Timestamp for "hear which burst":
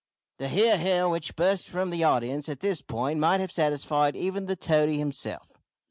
0.79-1.69